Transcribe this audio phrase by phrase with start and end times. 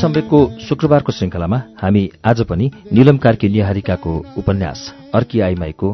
[0.00, 4.80] सम्वेकको शुक्रबारको श्रृङ्खलामा हामी आज पनि निलम कार्की निहारिकाको उपन्यास
[5.14, 5.88] अर्की आइमाईको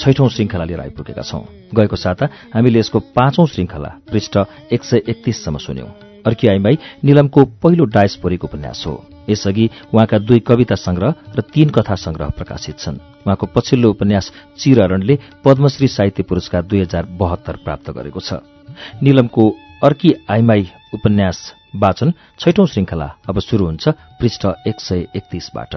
[0.00, 4.36] छैठौं श्रृङ्खला लिएर आइपुगेका छौं। गएको साता हामीले यसको पाँचौं श्रृङ्खला पृष्ठ
[4.74, 5.86] एक सय एकतीससम्म सुन्यौं।
[6.26, 8.94] अर्की आइमाई निलमको पहिलो डायस्पोरिक उपन्यास हो।
[9.30, 15.18] यसअघि उहाँका दुई कविता संग्रह र तीन कथा संग्रह प्रकाशित छन्। उहाँको पछिल्लो उपन्यास चिररणले
[15.44, 18.42] पद्मश्री साहित्य पुरस्कार दुई हजार बहत्तर प्राप्त गरेको छ।
[19.02, 19.50] निलमको
[19.84, 23.88] अर्की आइमाई उपन्यास वाचन छैठौं श्रृङ्खला अब शुरू हुन्छ
[24.20, 25.76] पृष्ठ एक सय एकतीसबाट।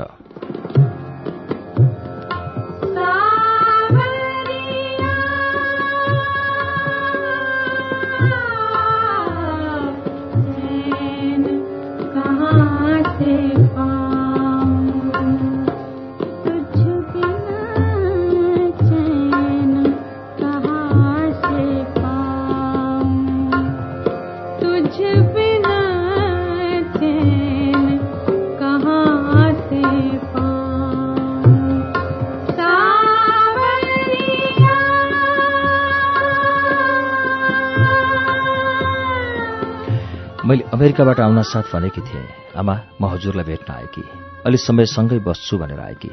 [40.47, 44.03] मैले अमेरिकाबाट आउन साथ भनेकी थिएँ। आमा म हजुरलाई भेट्न आएकी
[44.47, 46.11] अलि समयसँगै बस्छु भनेर आएकी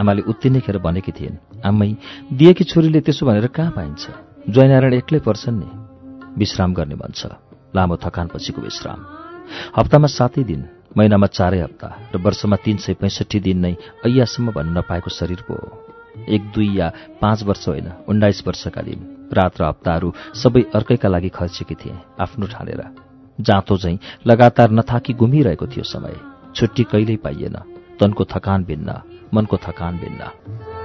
[0.00, 1.36] आमाले उत्तिनै खेर भनेकी थिइन्।
[1.68, 1.90] आम्मै
[2.32, 4.04] दिएकी छोरीले त्यसो भनेर कहाँ पाइन्छ?
[4.48, 5.68] ज्वाइनारायण एक्लै पर्छन् नि।
[6.40, 7.36] विश्राम गर्ने मन छ
[7.76, 8.98] लामो थकानपछिको विश्राम।
[9.76, 10.64] हप्तामा सातै दिन
[10.96, 13.74] महिनामा चारै हप्ता र वर्षमा तीन सय पैँसठी दिन नै
[14.08, 15.68] अय्यासम्म भन्न नपाएको शरीर पो हो।
[16.32, 16.88] एक दुई या
[17.20, 22.46] पाँच वर्ष होइन उन्नाइस वर्षका दिन। रात र हप्ताहरू सबै अर्कैका लागि खर्चेकी थिए आफ्नो
[22.48, 23.09] ठानेर।
[23.42, 26.16] जाँतो झैं लगातार नथाकी घुमिरहेको थियो समय।
[26.54, 27.56] छुट्टी कहिल्यै पाइएन।
[28.00, 29.00] तनको थकान भिन्न
[29.34, 30.79] मनको थकान भिन्न।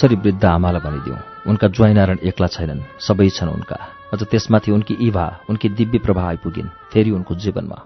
[0.00, 1.16] कसरी वृद्ध आमालाई भनिदिउँ
[1.46, 3.76] उनका ज्वाइनारायण एक्ला छैनन् सबै छन् उनका।
[4.12, 7.78] अझ त्यसमाथि उनकी इभा उनकी दिव्य प्रभा आइपुगिन् फेरि उनको जीवनमा।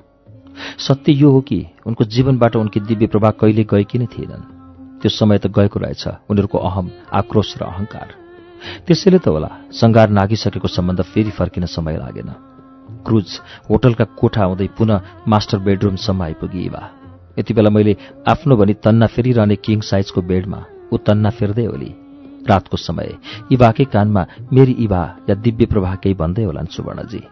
[0.79, 4.47] सत्य यो हो कि उनको जीवनबाट उनकी दिव्य प्रभा कहिले गएकी नै थिएनन्।
[5.03, 8.09] त्यो समय त गएको रहेछ उनीहरूको अहम आक्रोश र अहंकार।
[8.87, 12.31] त्यसैले त होला सङ्घार नागिसकेको सम्बन्ध फेरि फर्किन समय लागेन।
[13.03, 13.29] क्रुज
[13.71, 16.83] होटलका कोठा आउँदै पुनः मास्टर बेडरुमसम्म आइपुगी इभा।
[17.39, 20.61] यति बेला मैले आफ्नो भनी तन्ना फेरिरहने किङ साइजको बेडमा
[20.93, 21.91] ऊ तन्ना फेर्दै होली
[22.49, 23.15] रातको समय।
[23.53, 27.23] इभाकै कानमा मेरी इभा या दिव्य प्रभा केही भन्दै होलान् सुवर्णजी।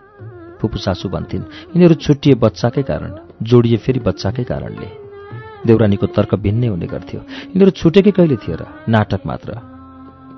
[0.61, 4.87] फुपू सासू भन्थिन् यिनीहरू छुट्टिए बच्चाकै कारण जोडिए फेरि बच्चाकै कारणले।
[5.67, 8.65] देउरानीको तर्क भिन्नै हुने गर्थ्यो। यिनीहरू छुटेकै कहिले थियो र?
[8.89, 9.61] नाटक मात्र।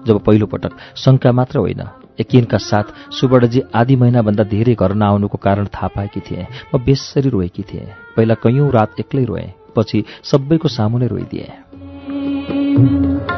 [0.06, 1.82] जब पहिलो पटक शङ्का मात्र होइन
[2.20, 7.62] यकिनका साथ सुवर्णजी आधी महिनाभन्दा धेरै घर नआउनुको कारण थाहा पाएकी थिएँ। म बेसरी रोएकी
[7.62, 13.33] थिएँ। पहिला कैयौं रात एक्लै रोएँ पछि सबैको सामु नै रोइदिएँ।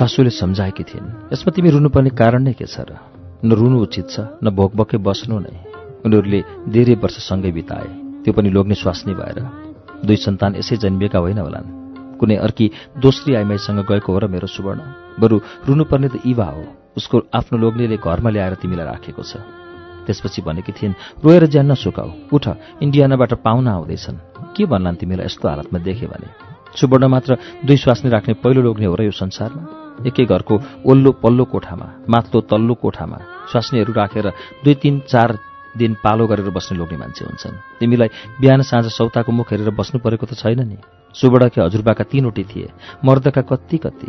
[0.00, 2.96] सासूले सम्झाएकी थिइन्। यसमा तिमी रुनुपर्ने कारण नै के छ र?
[3.44, 5.56] न रुनु उचित छ न भोकभोकै बस्नु नै।
[6.08, 6.40] उनीहरूले
[6.72, 7.88] धेरै वर्ष सँगै बिताए।
[8.24, 9.38] त्यो पनि लोग्ने स्वास्नी भएर।
[10.00, 11.68] दुई सन्तान यसै जन्मिएका होइन होलान्।
[12.16, 12.66] कुनै अर्की
[12.96, 14.80] दोस्री आइमाईसँग गएको हो र मेरो सुवर्ण।
[15.20, 15.36] बरु
[15.68, 16.64] रुनुपर्ने त इवा हो।
[16.96, 19.36] उसको आफ्नो लोग्नेले घरमा ल्याएर तिमीलाई राखेको छ।
[20.08, 22.44] त्यसपछि भनेकी थिइन् रोएर ज्यान नसुकाऊ उठ
[22.80, 24.16] इन्डियानाबाट पाहुना आउँदैछन्।
[24.56, 26.28] के भन्लान् तिमीलाई यस्तो हालतमा देखे भने?
[26.72, 27.36] सुवर्ण मात्र
[27.68, 29.89] दुई स्वास्नी राख्ने पहिलो लोग्ने हो र यो संसारमा?
[30.06, 30.54] एकै घरको
[30.90, 33.18] ओल्लो पल्लो कोठामा माथिल्लो तल्लो कोठामा
[33.50, 34.26] स्वास्नीहरू राखेर
[34.64, 35.30] दुई तिन चार
[35.76, 38.08] दिन पालो गरेर बस्ने लोग्ने मान्छे हुन्छन्। तिमीलाई
[38.40, 40.78] बिहान साँझ सौताको मुख हेरेर बस्नु परेको त छैन नि।
[41.14, 42.68] सुबडके हजुरबाका तीनवटै थिए
[43.04, 44.08] मर्दका कति कति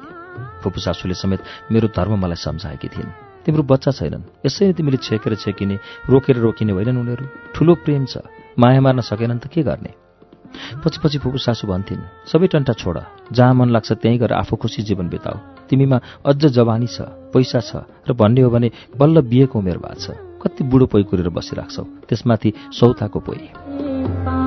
[0.61, 1.41] फुपू समेत
[1.71, 3.13] मेरो धर्म मलाई सम्झाएकी थिइन्।
[3.45, 5.75] तिम्रो बच्चा छैनन् यसै तिमीले छेकेर छेकिने
[6.09, 8.25] रोकेर रोकिने होइनन् उनीहरू। ठुलो प्रेम छ
[8.57, 10.00] माया मार्न सकेनन् त के गर्ने?
[10.83, 12.97] पछि पछि फुपू सासू भन्थिन् सबै टन्टा छोड
[13.31, 15.37] जहाँ मन लाग्छ त्यहीँ गएर आफू खुसी जीवन बिताऊ।
[15.69, 20.17] तिमीमा अझ जवानी छ पैसा छ र भन्ने हो भने बल्ल बिहेको उमेर भएको छ।
[20.41, 24.40] कति बुढो पोइ कुरेर बसिराख्छौ त्यसमाथि सौताको पोइ।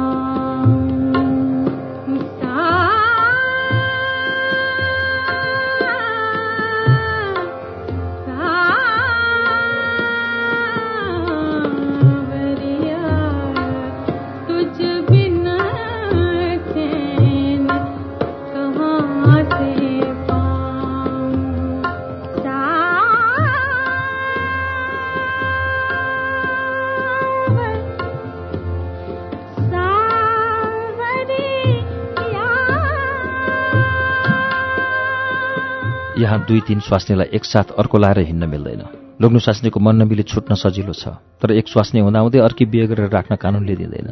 [36.24, 38.82] यहाँ दुई तीन स्वास्नीलाई एकसाथ अर्को लाएर हिँड्न मिल्दैन।
[39.20, 43.36] लोग्नु स्वास्नीको मन नमिली छुट्न सजिलो छ तर एक स्वास्नी हुँदाहुँदै अर्की बिहे गरेर राख्न
[43.36, 44.08] कानुनले दिँदैन।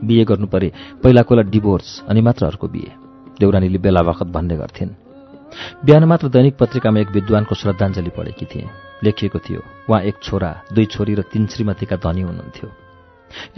[0.00, 0.72] बिहे गर्नु परे
[1.04, 2.90] पहिलाकोलाई डिभोर्स अनि मात्र अर्को बिहे
[3.36, 4.90] देउरानीले बेला बखत भन्ने गर्थिन्।
[5.84, 8.68] बिहान मात्र दैनिक पत्रिकामा एक विद्वानको श्रद्धाञ्जली पढेकी थिएँ।
[9.04, 12.68] लेखिएको थियो उहाँ एक छोरा दुई छोरी र तीन श्रीमतीका धनी हुनुहुन्थ्यो।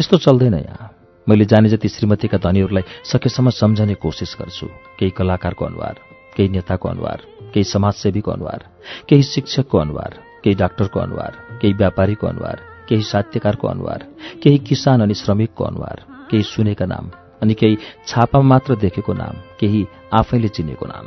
[0.01, 0.91] यस्तो चल्दैन यहाँ।
[1.27, 4.67] मैले जाने जति श्रीमतीका धनीहरूलाई सकेसम्म सम्झने कोसिस गर्छु
[4.99, 5.97] केही कलाकारको अनुहार
[6.37, 8.67] केही नेताको अनुहार। केही समाजसेवीको अनुहार
[9.09, 14.07] केही शिक्षकको अनुहार केही डाक्टरको अनुहार केही व्यापारीको अनुहार केही साहित्यकारको अनुहार
[14.43, 17.11] केही किसान अनि श्रमिकको अनुहार केही सुनेका नाम
[17.43, 17.77] अनि केही
[18.07, 21.07] छापामा मात्र देखेको नाम केही आफैले चिनेको नाम।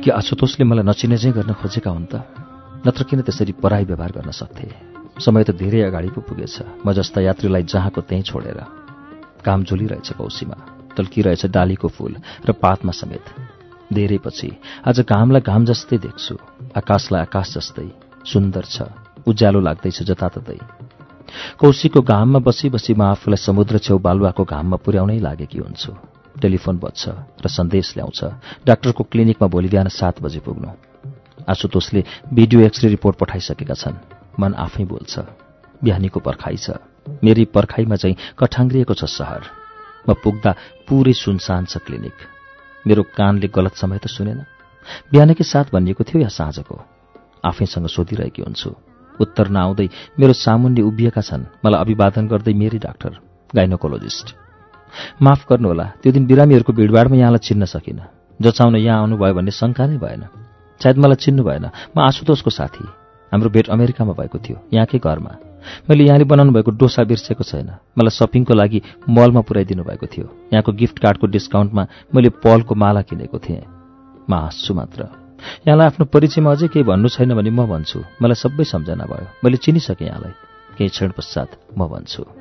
[0.00, 2.24] के आशुतोषले मलाई नचिने चाहिँ गर्न खोजेका हुन् त।
[2.86, 4.68] नत्र किन त्यसरी पराई व्यवहार गर्न सक्थे?
[5.20, 8.60] समय त धेरै अगाडि पो पुगेछ। म जस्ता यात्रीलाई जहाँको त्यहीँ छोडेर
[9.44, 10.56] काम झुलिरहेछ कौसीमा
[10.96, 12.16] टल्किरहेछ डालीको फूल
[12.48, 13.24] र पातमा समेत।
[13.92, 14.48] धेरै पछि
[14.88, 16.34] आज घामलाई घाम जस्तै देख्छु।
[16.72, 17.88] आकाशलाई आकाश जस्तै।
[18.24, 18.88] सुन्दर छ।
[19.28, 20.60] उज्यालो लाग्दैछ जताततै।
[21.60, 25.92] कौशीको घाममा बसी बसी म आफूलाई समुद्र छेउ बालुवाको घाममा पुर्याउनै लागेकी हुन्छु।
[26.40, 27.08] टेलिफोन बज्छ
[27.44, 28.24] र सन्देश ल्याउँछ।
[28.66, 30.68] डाक्टरको क्लिनिकमा भोलि बिहान सात बजे पुग्नु।
[31.48, 32.04] आशुतोषले
[32.34, 33.96] भिडियो एक्सरे रिपोर्ट पठाइसकेका छन्।
[34.40, 35.18] मन आफै बोल्छ।
[35.84, 36.70] बिहानीको पर्खाइ छ।
[37.24, 39.42] मेरी पर्खाइमा चाहिँ कठाङ्ग्रिएको छ सहर।
[40.08, 40.50] म पुग्दा
[40.88, 42.16] पुरै सुनसान छ क्लिनिक।
[42.86, 44.44] मेरो कानले गलत समय त सुनेन।
[45.12, 46.76] बिहानकै साथ भनिएको थियो या साँझको?
[47.44, 48.70] आफैसँग सोधिरहेकी हुन्छु।
[49.20, 49.88] उत्तर नआउँदै
[50.18, 53.12] मेरो सामुन्ने उभिएका छन्। मलाई अभिवादन गर्दै मेरी डाक्टर
[53.54, 54.39] गाइनोकोलोजिस्ट।
[55.22, 58.06] माफ गर्नुहोला त्यो दिन बिरामीहरूको भिडभाडमा यहाँलाई चिन्न सकिनँ।
[58.42, 60.22] जचाउन यहाँ आउनुभयो भन्ने शङ्का नै भएन।
[60.80, 61.64] सायद मलाई चिन्नु भएन।
[61.96, 62.84] म आशुतोषको साथी।
[63.32, 65.32] हाम्रो भेट अमेरिकामा भएको थियो यहाँकै घरमा।
[65.90, 67.68] मैले यहाँले बनाउनु भएको डोसा बिर्सेको छैन।
[67.98, 73.38] मलाई सपिङको लागि मलमा पुर्याइदिनु भएको थियो। यहाँको गिफ्ट कार्डको डिस्काउन्टमा मैले पलको माला किनेको
[73.38, 73.64] थिएँ।
[74.30, 75.00] म हाँस्छु मात्र।
[75.68, 79.56] यहाँलाई आफ्नो परिचयमा अझै केही भन्नु छैन भने म भन्छु। मलाई सबै सम्झना भयो। मैले
[79.56, 80.32] चिनिसकेँ यहाँलाई।
[80.78, 82.39] केही क्षण पश्चात म भन्छु।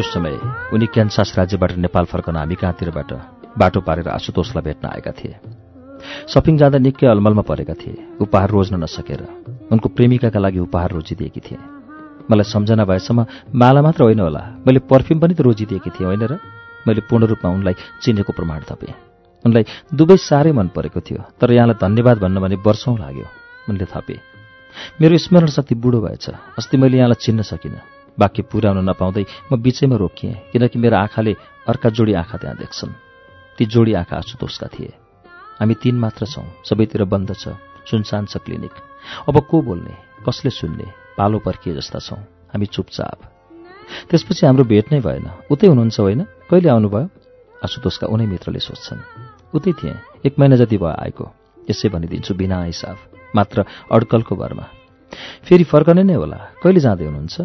[0.00, 0.34] त्यो समय
[0.72, 3.10] उनी क्यान्सास राज्यबाट नेपाल फर्कन हामी कहाँतिरबाट
[3.52, 5.36] बाटो पारेर आशुतोषलाई भेट्न आएका थिए।
[6.24, 9.20] सपिङ जाँदा निकै अलमलमा परेका थिए। उपहार रोज्न नसकेर
[9.68, 11.58] उनको प्रेमिकाका लागि उपहार रोजिदिएकी थिए।
[12.32, 16.40] मलाई सम्झना भएसम्म माला मात्र होइन होला मैले पर्फ्युम पनि त रोजिदिएकी थिएँ होइन र?
[16.88, 18.96] मैले पूर्ण रूपमा उनलाई चिनेको प्रमाण थपेँ।
[19.44, 23.28] उनलाई दुवै साह्रै मन परेको थियो तर यहाँलाई धन्यवाद भन्न भने वर्षौँ लाग्यो
[23.68, 24.16] उनले थपे।
[24.96, 29.96] मेरो स्मरण शक्ति बुढो भएछ अस्ति मैले यहाँलाई चिन्न सकिनँ। वाक्य पुर्याउन नपाउँदै म बिचैमा
[29.96, 31.32] रोकिएँ किनकि मेरो आँखाले
[31.68, 32.92] अर्का जोडी आँखा त्यहाँ देख्छन्।
[33.56, 34.92] ती जोडी आँखा आशुतोषका थिए।
[35.60, 37.56] हामी तीन मात्र छौँ सबैतिर बन्द छ
[37.88, 38.74] सुनसान छ क्लिनिक।
[39.28, 39.94] अब को बोल्ने
[40.26, 40.86] कसले सुन्ने
[41.16, 42.20] पालो पर्किए जस्ता छौँ
[42.52, 43.18] हामी चुपचाप।
[44.10, 46.20] त्यसपछि हाम्रो भेट नै भएन। उतै हुनुहुन्छ होइन?
[46.50, 47.08] कहिले आउनुभयो?
[47.64, 49.00] आशुतोषका उनै मित्रले सोध्छन्।
[49.54, 49.96] उतै थिएँ।
[50.26, 51.24] एक महिना जति भयो आएको।
[51.70, 52.96] यसै भनिदिन्छु बिना हिसाब।
[53.36, 54.66] मात्र अड्कलको भरमा।
[55.44, 57.36] फेरि फर्कने नै होला। कहिले जाँदै हुनुहुन्छ?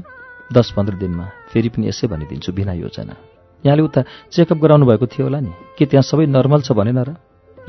[0.53, 3.15] दस पन्ध्र दिनमा फेरि पनि यसै भनिदिन्छु बिना योजना।
[3.65, 7.15] यहाँले उता चेकअप गराउनु भएको थियो होला नि। के त्यहाँ सबै नर्मल छ भनेन र?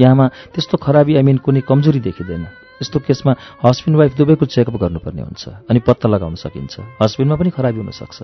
[0.00, 2.44] यहाँमा त्यस्तो खराबी आई मिन कुनै कमजोरी देखिँदैन।
[2.82, 3.32] यस्तो केसमा
[3.64, 8.18] हस्बेन्ड वाइफ दुवैको चेकअप गर्नुपर्ने हुन्छ अनि पत्ता लगाउन सकिन्छ। हस्बेन्डमा पनि खराबी हुनसक्छ।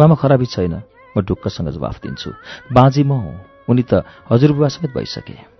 [0.00, 0.74] उहाँमा खराबी छैन।
[1.12, 2.30] म ढुक्कसँग जवाफ दिन्छु।
[2.72, 3.36] बाँझी म हुँ।
[3.68, 5.59] उनी त हजुरबुवा समेत भइसके।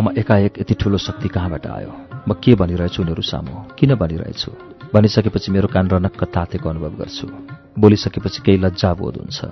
[0.00, 1.92] ममा एकाएक यति ठुलो शक्ति कहाँबाट आयो?
[2.28, 3.76] म के भनिरहेछु उनीहरू सामु?
[3.76, 4.52] किन भनिरहेछु?
[4.94, 7.28] भनिसकेपछि मेरो कान रनक्क तातेको अनुभव गर्छु।
[7.78, 9.44] बोलिसकेपछि केही लज्जाबोध हुन्छ।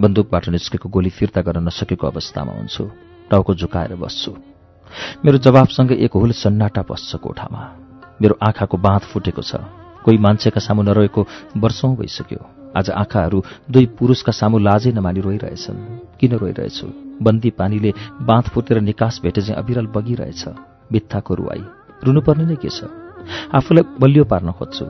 [0.00, 2.90] बन्दुकबाट निस्केको गोली फिर्ता गर्न नसकेको अवस्थामा हुन्छु।
[3.30, 4.36] टाउको झुकाएर बस्छु।
[5.24, 7.62] मेरो जवाबसँग एक हुल सन्नाटा बस्छ कोठामा।
[8.22, 9.54] मेरो आँखाको बाँध फुटेको छ।
[10.04, 15.78] कोही मान्छेका सामु नरहेको वर्षौं भइसक्यो। आज आँखाहरू दुई पुरुषका सामु लाजै नमानी रोइरहेछन्।
[16.20, 16.86] किन रोइरहेछु?
[17.22, 20.44] बन्दी पानीले बाँध फुटेर निकास भेटे चाहिँ अविरल बगिरहेछ।
[20.92, 21.62] बित्थाको रुवाई।
[22.04, 22.84] रुनुपर्ने नै के छ?
[23.54, 24.84] आफूलाई बलियो पार्न खोज्छु।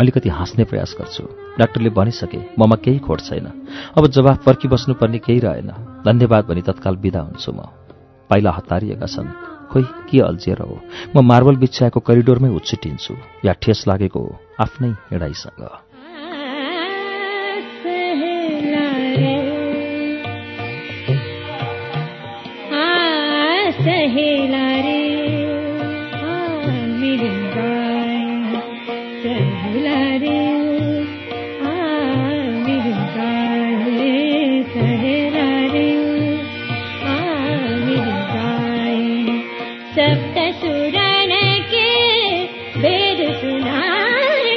[0.00, 1.24] अलिकति हाँस्ने प्रयास गर्छु।
[1.58, 3.46] डाक्टरले भनिसके ममा केही खोट छैन।
[3.98, 5.70] अब जवाफ पर्खिबस्नुपर्ने केही रहेन।
[6.04, 7.60] धन्यवाद भनी तत्काल विदा हुन्छु म।
[8.30, 9.28] पाइला हतारिएका छन्।
[9.70, 10.80] खोइ के अल्झिएर हो?
[11.16, 14.38] म मार्बल बिछ्याएको करिडोरमै उछिटिन्छु। या ठेस लागेको हो?
[14.60, 15.68] आफ्नै हिँडाइसँग।
[23.84, 25.00] सहेला रे
[27.00, 28.20] मेरी गाय।
[29.22, 30.38] सहेला रे
[32.64, 35.90] मेरी गाय। सहेला रे
[37.74, 38.00] मेरी
[38.32, 38.98] गाय।
[39.92, 41.36] सप्त सुरण
[41.74, 41.90] के
[42.80, 44.56] वेद सुनाए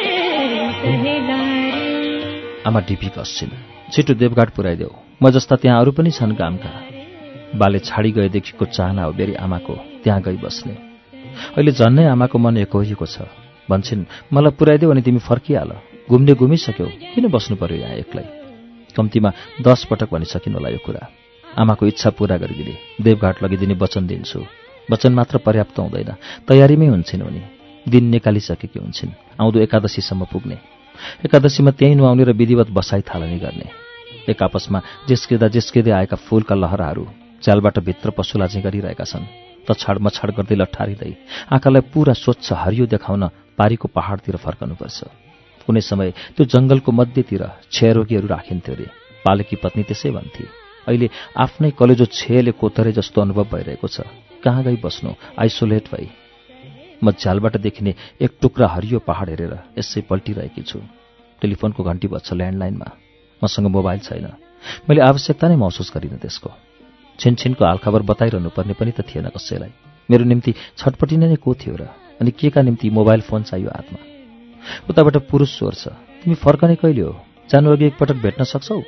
[0.81, 1.41] सहेला
[1.75, 3.57] रे आमा डिपी कस्छिन्
[3.91, 4.89] छिटो देवघाट पुर्याइदेऊ
[5.23, 6.86] म जस्ता त्यहाँ अरू पनि छन् कामका।
[7.57, 9.73] बाले छाडी गएदेखिको चाहना हो मेरी आमाको।
[10.03, 10.73] त्यहाँ गई बस्ने।
[11.57, 13.21] अहिले झन्नै आमाको मन एकोहिएको छ।
[13.69, 15.71] भन्छन् मलाई पुर्याइदेऊ अनि तिमी फर्किहाल।
[16.09, 18.25] घुम्ने घुमिसक्यौ। किन बस्नु पर्यो यहाँ एक्लै?
[18.95, 19.29] कम्तीमा
[19.61, 21.03] दस पटक भनिसकिन् होला यो कुरा।
[21.57, 24.39] आमाको इच्छा पूरा गरिदिने। देवघाट लगिदिने वचन दिन्छु।
[24.91, 26.11] वचन मात्र पर्याप्त हुँदैन।
[26.47, 27.41] तयारीमै हुन्छन् उनी।
[27.89, 29.11] दिन निकालिसकेकी हुन्छन्।
[29.41, 30.57] आउँदो एकादशीसम्म पुग्ने।
[31.25, 33.67] एकादशीमा त्यहीँ नुहाउने र विधिवत बसाई थालनी गर्ने।
[34.29, 37.07] एक आपसमा जेस्किँदा जेस्किँदै आएका फूलका लहराहरू
[37.43, 39.25] च्यालबाट भित्र पशुलाजी गरिरहेका छन्।
[39.67, 41.11] तछाड मछाड गर्दै लट्ठारिँदै
[41.51, 43.23] आँखालाई पूरा स्वच्छ हरियो देखाउन
[43.59, 44.99] पारीको पहाडतिर फर्कनुपर्छ।
[45.67, 48.87] कुनै समय त्यो जङ्गलको मध्यतिर क्षयरोगीहरू राखिन्थ्यो अरे।
[49.25, 50.45] पालकी पत्नी त्यसै भन्थे
[50.87, 54.07] अहिले आफ्नै कलेजो छेले कोतरे जस्तो अनुभव भइरहेको छ।
[54.39, 55.11] कहाँ गई बस्नु?
[55.35, 56.07] आइसोलेट भई।
[57.03, 57.91] म झ्यालबाट देखिने
[58.23, 60.79] एक टुक्रा हरियो पहाड हेरेर यसै पल्टिरहेकी छु।
[61.41, 62.89] टेलिफोनको घन्टी बज्छ ल्यान्डलाइनमा।
[63.43, 64.25] मसँग मोबाइल छैन।
[64.87, 66.66] मैले आवश्यकता नै महसुस गरिनँ त्यसको।
[67.19, 69.69] छिनछिनको हालखबर बताइरहनु पर्ने पनि त थिएन कसैलाई।
[70.11, 71.87] मेरो निम्ति छटपटिने नै को थियो र?
[72.21, 73.99] अनि के का निम्ति मोबाइल फोन चाहियो हातमा?
[74.89, 77.21] उताबाट पुरुष स्वर छ। तिमी फर्कने कहिले हो?
[77.49, 78.81] जानु अघि एकपटक भेट्न सक्छौ?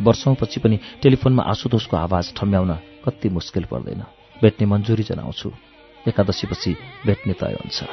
[0.00, 2.74] वर्षौँपछि पनि टेलिफोनमा आशुतोषको आवाज ठम्याउन
[3.04, 4.04] कति मुस्किल पर्दैन।
[4.42, 5.52] भेट्ने मन्जुरी जनाउँछु।
[6.08, 6.76] एकादशीपछि
[7.06, 7.84] भेट्ने तय हुन्छ।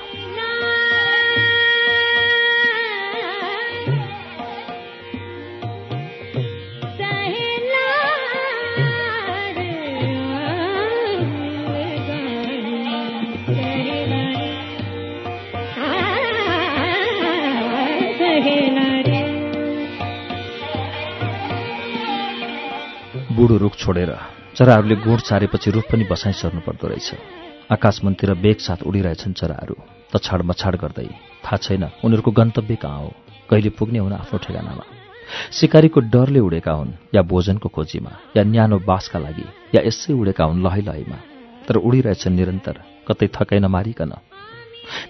[23.88, 24.12] छोडेर।
[24.58, 27.10] चराहरूले गुण छारेपछि रुख पनि बसाइ सर्नु पर्दो रहेछ।
[27.72, 29.76] आकाशमनतिर बेग साथ उडिरहेछन् चराहरू।
[30.12, 31.08] तछाड मछाड गर्दै
[31.40, 33.10] थाहा छैन उनीहरूको गन्तव्य कहाँ हो।
[33.50, 34.84] कहिले पुग्ने हुन आफ्नो ठेगानामा।
[35.52, 40.64] सिकारीको डरले उडेका हुन् या भोजनको खोजीमा या न्यानो बासका लागि या यसै उडेका हुन्
[40.66, 41.20] लहै लहैमा
[41.68, 42.76] तर उडिरहेछन् निरन्तर
[43.08, 44.12] कतै थकाइ नमारिकन।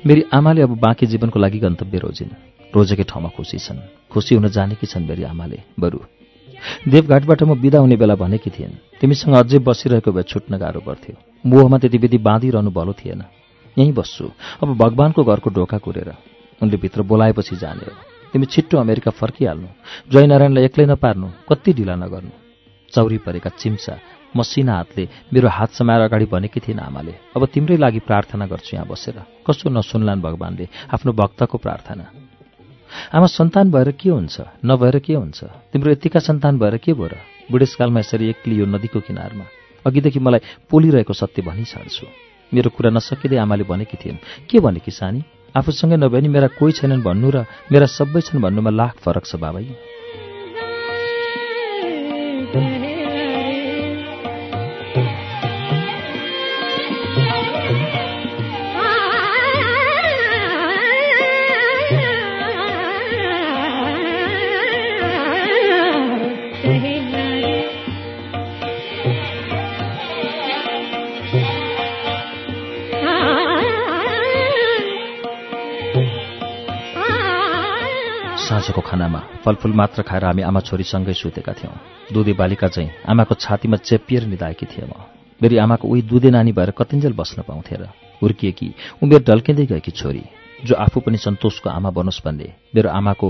[0.06, 2.38] मेरी आमाले अब बाँकी जीवनको लागि गन्तव्य रोजिन्।
[2.76, 3.82] रोजेकै ठाउँमा खुसी छन्।
[4.12, 6.00] खुसी हुन जानेकी छन् मेरी आमाले। बरु
[6.88, 8.72] देवघाटबाट म बिदा हुने बेला भनेकी थिएन
[9.02, 13.24] तिमीसँग अझै बसिरहेको भए छुट्न गाह्रो पर्थ्यो मोहमा त्यति विधि बाँधिरहनु भलो थिएन।
[13.78, 14.26] यहीँ बस्छु।
[14.64, 16.10] अब भगवानको घरको ढोका कुरेर।
[16.62, 17.94] उनले भित्र बोलाएपछि जाने हो।
[18.34, 19.68] तिमी छिट्टो अमेरिका फर्किहाल्नु।
[20.12, 22.34] जयनारायणलाई एक्लै नपार्नु। कति ढिला नगर्नु।
[22.94, 23.94] चौरी परेका चिम्सा
[24.36, 28.88] मसिना हातले मेरो हात समाएर अगाडि भनेकी थिइन् आमाले। अब तिम्रै लागि प्रार्थना गर्छु यहाँ
[28.90, 32.27] बसेर। कसो नसुन्लान् भगवान्ले आफ्नो भक्तको प्रार्थना।
[33.14, 34.36] आमा सन्तान भएर के हुन्छ?
[34.66, 35.44] नभएर के हुन्छ?
[35.74, 37.16] तिम्रो यतिका सन्तान भएर के भयो र?
[37.52, 39.46] बुढेसकालमा यसरी एक्लै यो नदीको किनारमा।
[39.86, 40.40] अघिदेखि मलाई
[40.70, 42.06] पोलिरहेको सत्य भनिछाड्छु
[42.54, 45.24] मेरो कुरा नसकिँदै आमाले भनेकी थिइन् के भनेकी सानी?
[45.56, 49.36] आफूसँगै नभए नि मेरा कोही छैनन् भन्नु र मेरा सबै छन् भन्नुमा लाख फरक छ
[49.40, 49.68] बाबाई
[78.68, 83.78] साँझको खानामा फलफुल मात्र खाएर हामी आमा छोरीसँगै सुतेका थियौँ। दुधे बालिका चाहिँ आमाको छातीमा
[83.80, 85.08] चेपिएर निधाएकी थिएँ म।
[85.42, 87.88] मेरी आमाको उही दुधे नानी भएर कतिन्जेल बस्न पाउँथे र
[88.20, 88.68] हुर्किएकी
[89.04, 90.24] उमेर ढल्किँदै गएकी छोरी
[90.68, 93.28] जो आफू पनि सन्तोषको आमा बनोस् भन्ने मेरो आमाको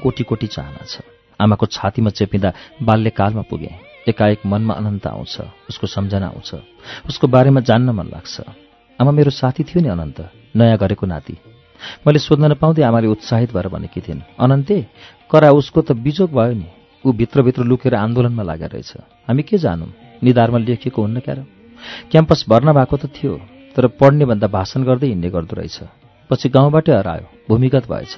[0.00, 1.04] कोटी कोटी चाहना छ।
[1.36, 3.76] आमाको छातीमा चेपिँदा बाल्यकालमा पुगेँ
[4.08, 6.50] एकाएक मनमा अनन्त आउँछ उसको सम्झना आउँछ
[7.12, 8.34] उसको बारेमा जान्न मन लाग्छ।
[8.98, 10.18] आमा मेरो साथी थियो नि अनन्त
[10.56, 11.36] नयाँ गरेको नाति।
[12.06, 14.78] मैले सोध्न नपाउँदै आमाले उत्साहित भएर भनेकी थिइन् अनन्ते
[15.30, 16.66] करा उसको त बिजोग भयो नि।
[17.04, 18.92] ऊ भित्रभित्र लुकेर आन्दोलनमा लागेर रहेछ।
[19.28, 19.92] हामी के जानौँ?
[20.22, 21.44] निधारमा लेखिएको हुन्न क्यार?
[22.10, 23.34] क्याम्पस भर्ना भएको त थियो
[23.76, 25.78] तर पढ्ने भन्दा भाषण गर्दै हिँड्ने गर्दो रहेछ।
[26.30, 28.14] पछि गाउँबाटै हरायो भूमिगत भएछ।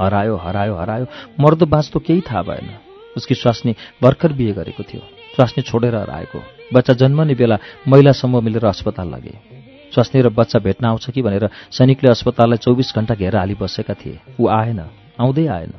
[0.00, 1.06] हरायो हरायो हरायो
[1.40, 2.68] मर्दो बाँच्दो केही थाहा भएन।
[3.16, 5.02] उसकी स्वास्नी भर्खर बिहे गरेको थियो।
[5.36, 6.38] स्वास्नी छोडेर हराएको।
[6.74, 9.61] बच्चा जन्मने बेला महिला समूह मिलेर अस्पताल लगे।
[9.92, 14.18] स्वास्नी र बच्चा भेट्न आउँछ कि भनेर सैनिकले अस्पताललाई चौबिस घण्टा घेर हाली बसेका थिए।
[14.40, 14.80] ऊ आएन
[15.20, 15.72] आउँदै आएन।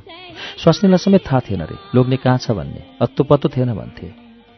[0.62, 2.82] स्वास्नीलाई समेत थाहा थिएन रे। लोग्ने कहाँ छ भन्ने?
[3.02, 4.08] अत्तो पत्तो थिएन भन्थे।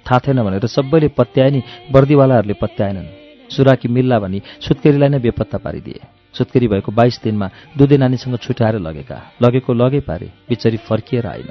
[0.05, 3.07] थाहा थिएन भनेर सबैले पत्याए नि बर्दीवालाहरूले पत्याएनन्।
[3.49, 5.99] सुराकी मिल्ला भनी सुत्केरीलाई नै बेपत्ता पारिदिए।
[6.35, 11.49] सुत्केरी भएको बाइस दिनमा दुधे नानीसँग छुट्याएर लगेका। लगेको लगै पारे बिचरी फर्किएर आइन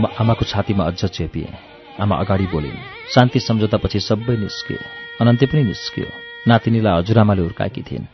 [0.00, 1.52] म आमाको छातीमा अझ चेपिएँ।
[2.00, 4.80] आमा अगाडि बोलिन् शान्ति सम्झौतापछि सबै निस्कियो।
[5.20, 6.08] अनन्ते पनि निस्कियो।
[6.48, 8.06] नातिनीलाई हजुरआमाले हुर्काएकी थिइन्।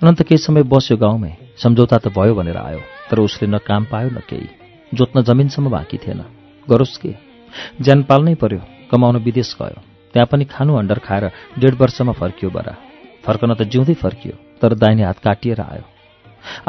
[0.00, 2.80] अनन्त केही समय बस्यो गाउँमै। सम्झौता त भयो भनेर आयो
[3.10, 4.48] तर उसले न काम पायो न केही।
[4.96, 6.20] जोत्न जमिनसम्म बाँकी थिएन।
[6.68, 7.12] गरोस् के?
[7.84, 9.78] ज्यान पाल्नै पर्यो। कमाउन विदेश गयो।
[10.12, 11.24] त्यहाँ पनि खानु अन्डर खाएर
[11.60, 12.74] डेढ वर्षमा फर्कियो बरा।
[13.24, 15.84] फर्कन त जिउँदै फर्कियो तर दाहिने हात काटिएर आयो।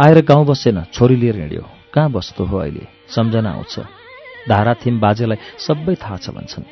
[0.04, 2.86] आएर गाउँ बसेन छोरी लिएर हिँड्यो कहाँ बस्दो हो अहिले?
[3.16, 4.01] सम्झना आउँछ।
[4.50, 6.66] धारा थिम बाजेलाई सबै थाहा छ भन्छन्।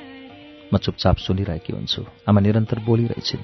[0.74, 3.44] म चुपचाप सुनिरहेकी हुन्छु। आमा निरन्तर बोलिरहेछिन्।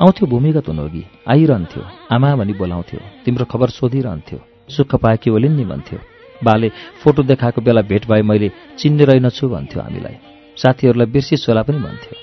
[0.00, 1.82] आउँथ्यो भूमिगत हुनुअघि आइरहन्थ्यो।
[2.14, 4.38] आमा भनी बोलाउँथ्यो। तिम्रो खबर सोधिरहन्थ्यो।
[4.70, 5.98] सुख पाएकी ओलिन् नि भन्थ्यो।
[6.44, 6.68] बाले
[7.02, 10.16] फोटो देखाएको बेला भेट भए मैले चिन्ने रहेनछु भन्थ्यो हामीलाई।
[10.56, 12.14] साथीहरूलाई बिर्सी सोला पनि भन्थ्यो।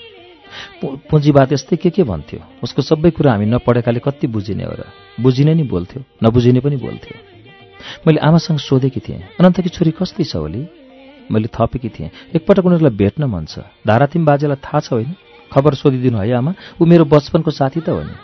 [1.10, 2.40] पुँजीवाद यस्तै के के भन्थ्यो?
[2.62, 4.82] उसको सबै कुरा हामी नपढेकाले कति बुझिने हो र?
[5.20, 7.14] बुझिने नि बोल्थ्यो नबुझिने पनि बोल्थ्यो।
[8.06, 10.83] मैले आमासँग सोधेकी थिएँ अनन्तकी छोरी कस्तै छ ओली
[11.30, 15.14] मैले थपेकी थिएँ। एकपटक उनीहरूलाई भेट्न मन छ। धारातिम बाजेलाई थाहा छ होइन?
[15.52, 18.14] खबर सोधिदिनु है आमा। ऊ मेरो बचपनको साथी त हो नि।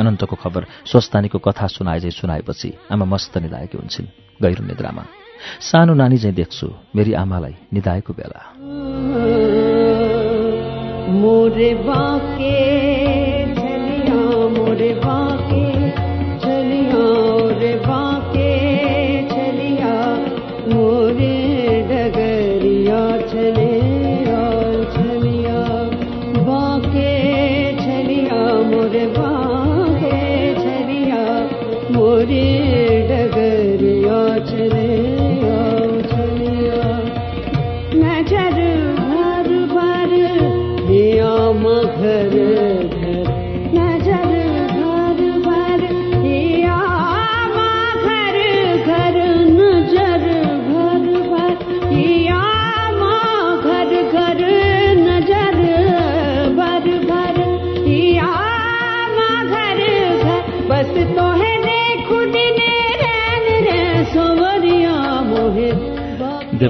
[0.00, 5.04] अनन्तको खबर स्वस्तानीको कथा सुनाए चाहिँ सुनाएपछि आमा मस्त निधाएकी हुन्छन् गहिरो निद्रामा।
[5.60, 8.42] सानो नानी चाहिँ देख्छु मेरी आमालाई निधाएको बेला।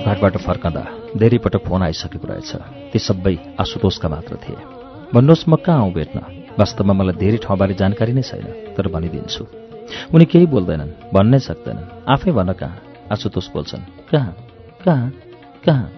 [0.09, 0.85] देवघाटबाट फर्कँदा
[1.21, 2.53] धेरै पटक फोन आइसकेको रहेछ।
[2.92, 4.57] ती सबै आशुतोषका मात्र थिए।
[5.12, 6.18] भन्नुहोस् म कहाँ आउँ भेट्न?
[6.57, 9.44] वास्तवमा मलाई धेरै ठाउँबारे जानकारी नै छैन तर भनिदिन्छु।
[10.09, 12.77] उनी केही बोल्दैनन् भन्नै सक्दैनन्। आफै भन कहाँ?
[13.12, 14.33] आशुतोष बोल्छन् कहाँ?
[14.81, 15.09] कहाँ?
[15.66, 15.88] कहाँ?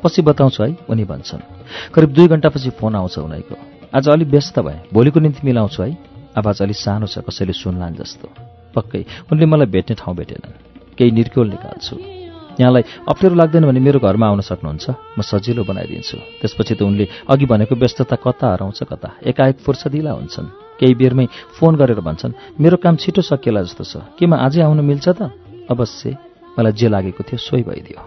[0.00, 1.44] पछि बताउँछु है उनी भन्छन्।
[1.92, 3.56] करिब दुई घन्टापछि फोन आउँछ उनीको।
[3.92, 5.92] आज अलि व्यस्त भए। भोलिको निम्ति मिलाउँछु है।
[6.32, 8.26] आवाज अलि सानो छ कसैले सुन्लान् जस्तो।
[8.72, 12.19] पक्कै उनले मलाई भेट्ने ठाउँ भेटेनन्। केही निर्क्योल निकाल्छु
[12.60, 17.46] यहाँलाई अप्ठ्यारो लाग्दैन भने मेरो घरमा आउन सक्नुहुन्छ। म सजिलो बनाइदिन्छु। त्यसपछि त उनले अघि
[17.46, 20.46] भनेको व्यस्तता कता हराउँछ कता। एकाएक फुर्सदिला हुन्छन्।
[20.80, 24.80] केही बेरमै फोन गरेर भन्छन् मेरो काम छिटो सकिएला जस्तो छ। के म आजै आउन
[24.80, 25.32] मिल्छ त?
[25.70, 26.16] अवश्य।
[26.58, 28.00] मलाई जे लागेको थियो सोही भइदियो।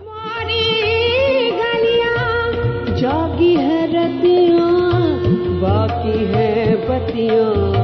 [5.63, 7.82] बाकी है बतियाँ।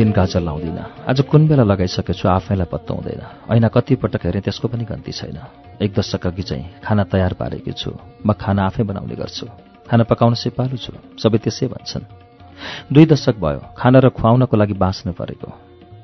[0.00, 5.12] दिन गाजर लाउँदिनँ। आज कुन बेला लगाइसकेछु आफैलाई पत्ताउँदैन ऐना कतिपटक हेरेँ त्यसको पनि गन्ती
[5.12, 5.36] छैन।
[5.76, 7.92] एक दशक अघि चाहिँ खाना तयार पारेकी छु।
[8.24, 9.44] म खाना आफै बनाउने गर्छु।
[9.84, 12.08] खाना पकाउन सिपालु छु। सबै त्यसै भन्छन्।
[12.88, 15.48] दुई दशक भयो। खाना र खुवाउनको लागि बाँच्नु परेको।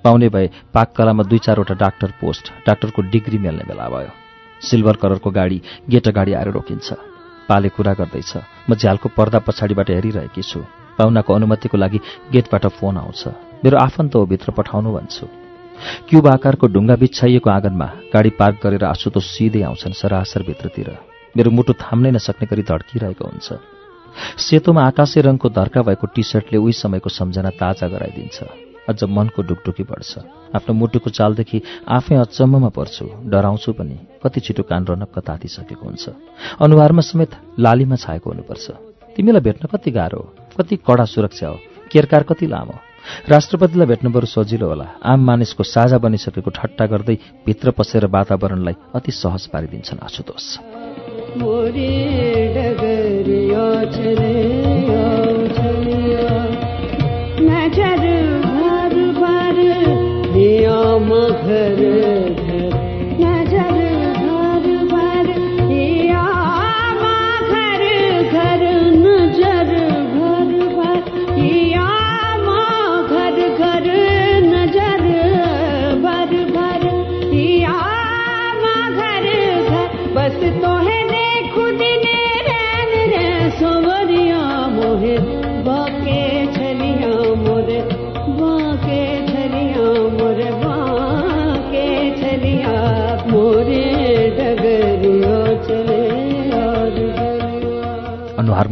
[0.05, 4.13] पाउने भए पाककलामा दुई चारवटा डाक्टर पोस्ट डाक्टरको डिग्री मेल्ने बेला भयो।
[4.61, 6.89] सिल्भर कलरको गाडी गेट अगाडि आएर रोकिन्छ।
[7.49, 8.33] पाले कुरा गर्दैछ।
[8.69, 10.61] म झ्यालको पर्दा पछाडिबाट हेरिरहेकी छु।
[10.99, 11.99] पाहुनाको अनुमतिको लागि
[12.33, 13.23] गेटबाट फोन आउँछ।
[13.65, 15.27] मेरो आफन्त हो भित्र पठाउनु भन्छु।
[16.09, 20.89] क्युब आकारको ढुङ्गा बिछाइएको आँगनमा गाडी पार्क गरेर आँसु सिधै आउँछन् सरासर भित्रतिर।
[21.37, 23.49] मेरो मुटु थाम्नै नसक्ने गरी धड्किरहेको हुन्छ।
[24.41, 28.39] सेतोमा आकाशे रङको धर्का भएको टी सर्टले उही समयको सम्झना ताजा गराइदिन्छ।
[28.89, 30.13] अझ मनको ढुकढुकी बढ्छ।
[30.57, 36.05] आफ्नो मुटुको चालदेखि आफै अचम्ममा पर्छु। डराउँछु पनि। कति छिटो कान रनक्क तातिसकेको हुन्छ।
[36.65, 37.31] अनुहारमा समेत
[37.61, 38.67] लालीमा छाएको हुनुपर्छ।
[39.17, 40.23] तिमीलाई भेट्न कति गाह्रो
[40.59, 41.59] कति कडा सुरक्षा हो
[41.93, 42.75] केरकार कति लामो।
[43.29, 49.13] राष्ट्रपतिलाई भेट्न बरु सजिलो होला। आम मानिसको साझा बनिसकेको ठट्टा गर्दै भित्र पसेर वातावरणलाई अति
[49.13, 50.47] सहज पारिदिन्छन् आशुतोष।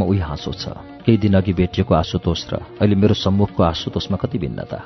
[0.04, 0.68] अनुहारमा उही हाँसो छ।
[1.04, 4.78] केही दिन अघि भेटिएको आशुतोष र अहिले मेरो सम्मुखको आशुतोषमा कति भिन्नता।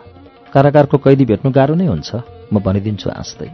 [0.55, 2.11] कारागारको कैदी भेट्नु गाह्रो नै हुन्छ।
[2.53, 3.51] म भनिदिन्छु हाँस्दै।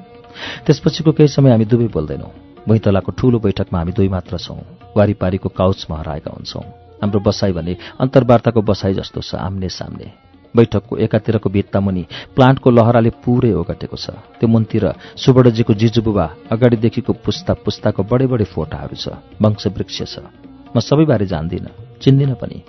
[0.67, 2.33] त्यसपछिको केही समय हामी दुवै बोल्दैनौँ।
[2.69, 4.61] भुइँतलाको ठूलो बैठकमा हामी दुई मात्र छौँ।
[4.97, 6.65] वारिपारीको काउचमा हराएका हुन्छौँ।
[7.03, 10.07] हाम्रो बसाई भने अन्तर्वार्ताको बसाई जस्तो छ आम्ने सामने
[10.55, 14.85] बैठकको एकातिरको भित्तामुनि प्लान्टको लहराले पुरै ओगटेको छ। त्यो मुनतिर
[15.19, 21.71] सुवर्णजीको जिजुबुबा अगाडिदेखिको पुस्ता पुस्ताको बडे बडे फोटाहरू छ। वंशवृक्ष छ। म सबैबारे जान्दिनँ
[22.03, 22.63] चिन्दिनँ पनि।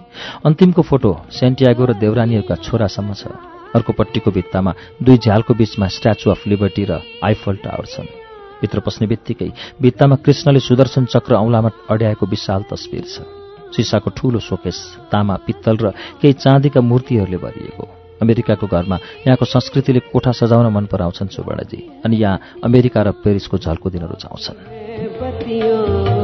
[0.46, 3.28] अन्तिमको फोटो सेन्टियागो र देवरानीहरूका छोरासम्म छ।
[3.76, 8.08] अर्कोपट्टिको भित्तामा दुई झ्यालको बीचमा स्ट्याचु अफ लिबर्टी र आइफल टावर छन्।
[8.62, 13.20] भित्र पस्ने बित्तिकै भित्तामा कृष्णले सुदर्शन चक्र औँलामा अड्याएको विशाल तस्विर छ।
[13.76, 15.92] सिसाको ठूलो सोकेस तामा पित्तल र
[16.22, 17.84] केही चाँदीका मूर्तिहरूले भरिएको।
[18.24, 23.90] अमेरिकाको घरमा यहाँको संस्कृतिले कोठा सजाउन मन पराउँछन् सुवर्णजी अनि यहाँ अमेरिका र पेरिसको झल्को
[23.92, 26.15] दिन रुचाउँछन्।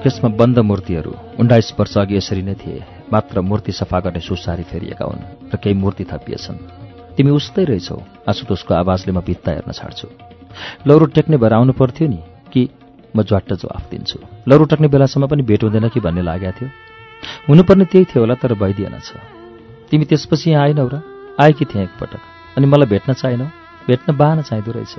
[0.00, 5.04] सोकेसमा बन्द मूर्तिहरू उन्नाइस वर्ष अघि यसरी नै थिए। मात्र मूर्ति सफा गर्ने सुसारी फेरिएका
[5.04, 6.56] हुन् र केही मूर्ति थपिएछन्।
[7.20, 10.08] तिमी उस्तै रहेछौ। आशुतोषको आवाजले म भित्ता हेर्न छाड्छु।
[10.88, 12.62] लौरो टेक्ने भएर आउनु पर्थ्यो नि कि
[13.12, 16.68] म ज्वाट्ट जवाफ दिन्छु। लौरो टेक्ने बेलासम्म पनि भेट हुँदैन कि भन्ने लागेको थियो।
[17.52, 19.20] हुनुपर्ने त्यही थियो होला तर भइदिएन छ।
[19.92, 21.04] तिमी त्यसपछि यहाँ आएनौ र?
[21.36, 22.24] आएकी थिएँ एकपटक?
[22.56, 23.46] अनि मलाई भेट्न चाहिनौ?
[23.84, 24.96] भेट्न बाहन चाहिँदो रहेछ।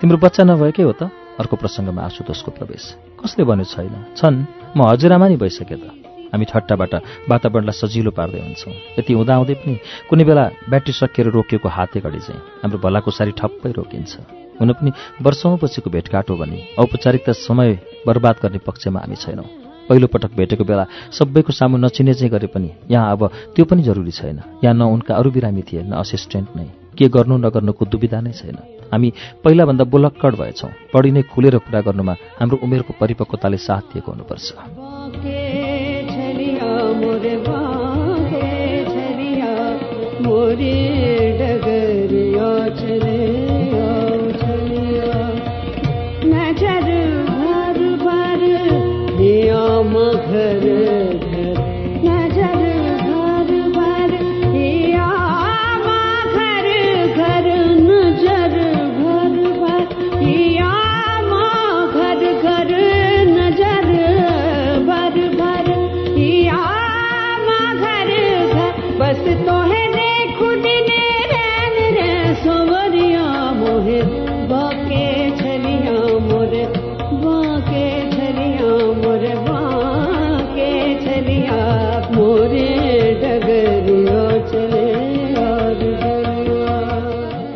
[0.00, 1.12] तिम्रो बच्चा नभएकै हो त?
[1.38, 2.82] अर्को प्रसङ्गमा आशुतोषको प्रवेश।
[3.20, 3.94] कसले भन्यो छैन?
[4.16, 4.36] छन्।
[4.76, 5.84] म हजुरआमा नि भइसकेँ त।
[6.32, 6.94] हामी ठट्टाबाट
[7.30, 9.74] वातावरणलाई सजिलो पार्दै हुन्छौँ। यति हुँदाहुँदै पनि
[10.10, 14.12] कुनै बेला ब्याट्री सकिएर रोकिएको हाते घडी चाहिँ हाम्रो भलाको सारी ठप्पै रोकिन्छ।
[14.60, 14.90] हुन पनि
[15.22, 17.70] वर्षौँपछिको भेटघाट हो भने औपचारिकता समय
[18.06, 19.48] बर्बाद गर्ने पक्षमा हामी छैनौँ।
[19.88, 24.62] पहिलोपटक भेटेको बेला सबैको सामु नचिने चाहिँ गरे पनि यहाँ अब त्यो पनि जरुरी छैन।
[24.62, 28.79] यहाँ न उनका अरू बिरामी थिए न असिस्टेन्ट नै। के गर्नु नगर्नुको दुविधा नै छैन।
[28.92, 29.12] हामी
[29.44, 34.46] पहिलाभन्दा बुलक्कड भएछौँ। बढी नै खुलेर कुरा गर्नुमा हाम्रो उमेरको परिपक्वताले साथ दिएको हुनुपर्छ।
[34.78, 35.70] बाके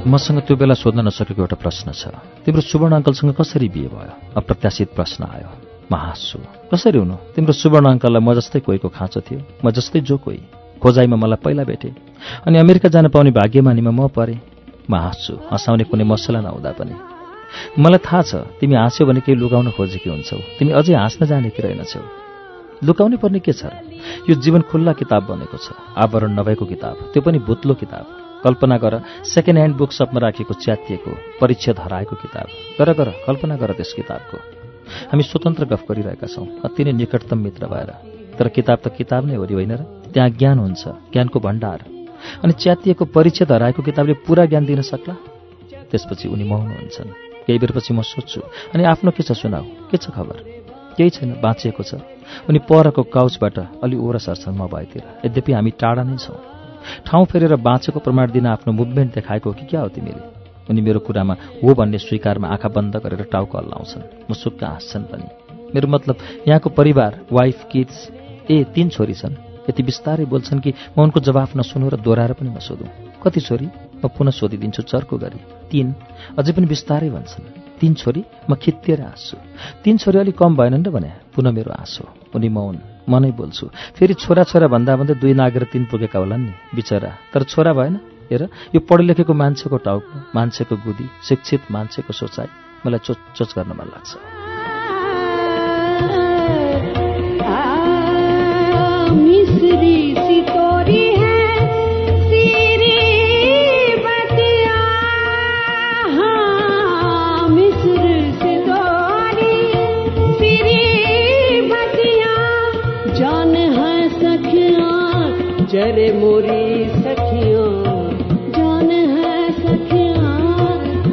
[0.06, 2.12] मसँग त्यो बेला सोध्न नसकेको एउटा प्रश्न छ।
[2.44, 4.12] तिम्रो सुवर्ण अङ्कलसँग कसरी बिहे भयो?
[4.36, 5.48] अप्रत्याशित प्रश्न आयो।
[5.88, 6.38] म हाँस्छु
[6.68, 7.16] कसरी हुनु?
[7.32, 10.40] तिम्रो सुवर्ण अङ्कललाई म जस्तै कोहीको खाँचो थियो। म जस्तै जो कोही।
[10.76, 11.88] खोजाइमा मलाई पहिला भेटे।
[12.44, 14.40] अनि अमेरिका जान पाउने भाग्यमानीमा म परेँ।
[14.90, 16.94] म हाँस्छु हँसाउने कुनै मसला नहुँदा पनि।
[17.80, 22.00] मलाई थाहा छ तिमी हाँस्यौ भने केही लुगाउन खोजेकी हुन्छौ। तिमी अझै हाँस्न जानेकी रहेनछौ।
[22.84, 23.72] लुकाउनै पर्ने के छ?
[24.28, 28.94] यो जीवन खुल्ला किताब बनेको छ। आवरण नभएको किताब त्यो पनि भुत्लो किताब। कल्पना गर।
[29.24, 32.46] सेकेन्ड ह्यान्ड बुक सपमा राखेको च्यातिएको परिच्छेद हराएको किताब।
[32.78, 34.36] गर गर कल्पना गर त्यस किताबको।
[35.10, 37.90] हामी स्वतन्त्र गफ गरिरहेका छौँ। अति नै निकटतम मित्र भएर।
[38.38, 39.82] तर किताब त किताब नै हो नि होइन र?
[40.12, 41.80] त्यहाँ ज्ञान हुन्छ ज्ञानको भण्डार।
[42.44, 45.14] अनि च्यातिएको परिच्छेद हराएको किताबले पुरा ज्ञान दिन सक्ला?
[45.90, 47.10] त्यसपछि उनी मौन हुन्छन्
[47.46, 48.40] केही बेरपछि म सोध्छु
[48.74, 49.64] अनि आफ्नो के छ सुनाऊ?
[49.90, 50.36] के छ खबर?
[50.96, 51.94] केही छैन बाँचिएको छ।
[52.48, 56.53] उनी परको काउचबाट अलि ओर सर्छन् म भएतिर। यद्यपि हामी टाढा नै छौँ।
[57.06, 60.22] ठाउँ फेरेर बाँचेको प्रमाण दिन आफ्नो मुभमेन्ट देखाएको कि क्या हो तिमीले?
[60.70, 65.26] उनी मेरो कुरामा हो भन्ने स्वीकारमा आँखा बन्द गरेर टाउको हल्लाउँछन्। मुसुक्क हाँस्छन् पनि।
[65.74, 66.16] मेरो मतलब
[66.48, 68.08] यहाँको परिवार वाइफ किड्स
[68.50, 69.34] ए तीन छोरी छन्।
[69.68, 72.88] यति बिस्तारै बोल्छन् कि म उनको जवाफ नसुनु र दोहोऱ्याएर पनि नसोधौँ।
[73.22, 73.66] कति छोरी?
[74.04, 75.94] म पुनः सोधिदिन्छु चर्को गरी। तीन
[76.38, 79.36] अझै पनि बिस्तारै भन्छन्। तीन छोरी म खित्तिएर हाँस्छु।
[79.84, 83.66] तीन छोरी अलिक कम भएनन् र भने पुनः मेरो हाँसो उनी मौन म नै बोल्छु।
[83.96, 87.94] फेरि छोरा छोरा भन्दा भन्दै दुई नागेर तिन पुगेका होलान् नि बिचरा। तर छोरा भएन?
[88.30, 88.42] हेर
[88.74, 92.48] यो पढे लेखेको मान्छेको टाउको मान्छेको गुदी शिक्षित मान्छेको सोचाइ
[92.86, 94.43] मलाई चोच चोच गर्न मन लाग्छ।
[116.12, 116.84] मोरी
[118.50, 119.52] जान है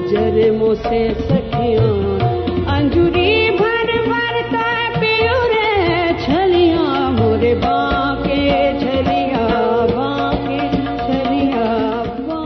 [0.07, 0.47] जरे
[2.71, 4.35] अंजुरी भर भर
[7.11, 8.39] मोरे बाके
[9.95, 10.81] बाके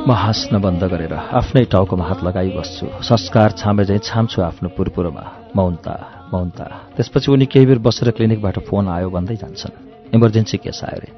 [0.07, 5.25] म हाँस्न बन्द गरेर आफ्नै टाउकोमा हात लगाइ बस्छु। संस्कार छामे झैँ छाम्छु आफ्नो पुरपुरोमा।
[5.55, 5.95] मौनता
[6.33, 6.63] मौनता।
[6.97, 11.09] त्यसपछि उनी केही बेर बसेर क्लिनिकबाट फोन आयो भन्दै जान्छन्। इमर्जेन्सी केस आयो रे।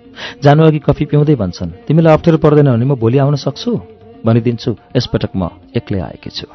[0.44, 3.72] जानु अघि कफी पिउँदै भन्छन् तिमीलाई अप्ठ्यारो पर्दैन भने म भोलि आउन सक्छु?
[4.26, 6.46] भनिदिन्छु यसपटक म एक्लै आएकी छु।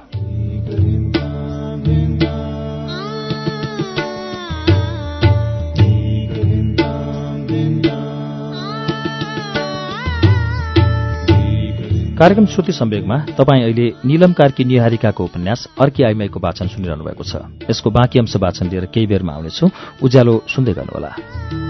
[12.12, 17.34] कार्यक्रम श्रुति सम्वेगमा तपाईँ अहिले निलम कार्की निहारिकाको उपन्यास अर्की आइमाईको वाचन सुनिरहनु भएको छ।
[17.66, 19.66] यसको बाँकी अंश वाचन लिएर केही बेरमा आउनेछु।
[20.06, 21.61] उज्यालो सुन्दै गर्नुहोला।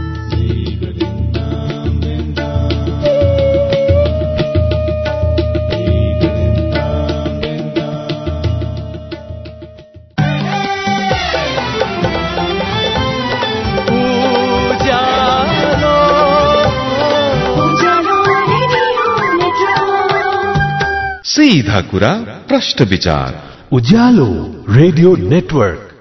[21.32, 22.12] सीधा कुरा
[22.48, 23.42] प्रश्न विचार।
[23.72, 25.91] Ujyaalo radio network.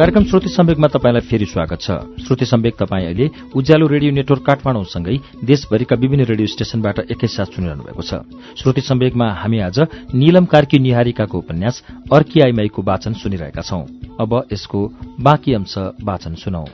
[0.00, 1.92] कार्यक्रम श्रुति सम्वेकमा तपाईँलाई फेरि स्वागत छ।
[2.24, 8.02] श्रुति सम्वेक तपाईँ अहिले उज्यालो रेडियो नेटवर्क काठमाडौँसँगै देशभरिका विभिन्न रेडियो स्टेशनबाट एकैसाथ सुनिरहनु भएको
[8.02, 8.24] छ।
[8.56, 9.80] श्रुति सम्वेकमा हामी आज
[10.14, 11.82] नीलम कार्की निहारिकाको उपन्यास
[12.12, 13.84] अर्की आइमाईको वाचन सुनिरहेका छौं।
[14.20, 14.86] अब यसको
[15.20, 16.64] बाँकी अंश वाचन सुनौ।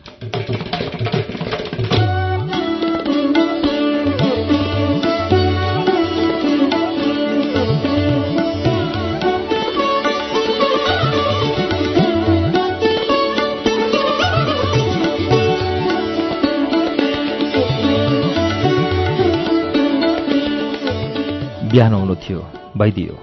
[21.77, 22.41] बिहान आउनु थियो
[22.81, 23.15] भइदियो।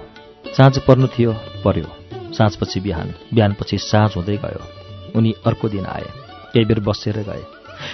[0.54, 1.32] साँझ पर्नु थियो
[1.64, 1.86] पर्यो।
[2.38, 4.62] साँझपछि बिहान बिहानपछि साँझ हुँदै गयो।
[5.18, 6.06] उनी अर्को दिन आए
[6.54, 7.42] केही बेर बसेर गए।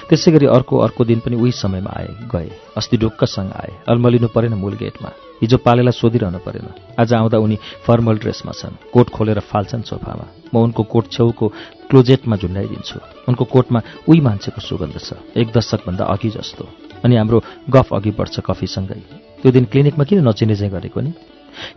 [0.08, 4.54] त्यसै गरी अर्को अर्को दिन पनि उही समयमा आए गए। अस्ति ढुक्कसँग आए अल्मलिनु परेन
[4.60, 6.68] मूल गेटमा। हिजो पालेलाई सोधिरहनु परेन।
[7.00, 7.56] आज आउँदा उनी
[7.88, 11.48] फर्मल ड्रेसमा छन्। कोट खोलेर फाल्छन् सोफामा। म उनको कोट छेउको
[11.88, 16.68] क्लोजेटमा झुन्डाइदिन्छु। उनको कोटमा उही मान्छेको सुगन्ध छ। एक दशकभन्दा अघि जस्तो।
[17.00, 17.38] अनि हाम्रो
[17.72, 21.12] गफ अघि बढ्छ कफीसँगै। त्यो दिन क्लिनिकमा किन नचिने चाहिँ गरेको नि?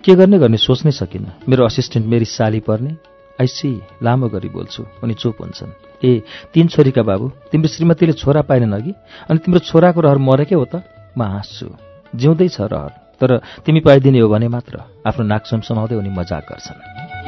[0.04, 2.92] के गर्ने गर्ने सोच्नै सकिनँ मेरो असिस्टेन्ट मेरी साली पर्ने।
[3.42, 3.70] आइसी
[4.04, 5.72] लामो गरी बोल्छु उनी चुप हुन्छन्।
[6.06, 6.22] ए
[6.54, 8.94] तीन छोरीका बाबु तिम्रो श्रीमतीले छोरा पाएनन् अघि?
[9.30, 10.84] अनि तिम्रो छोराको रहर मरेकै हो त?
[11.18, 11.68] म हाँस्छु।
[12.16, 14.76] जिउँदैछ रहर तर तिमी पाइदिने हो भने मात्र।
[15.08, 17.23] आफ्नो नाक समाउँदै उनी मजाक गर्छन्।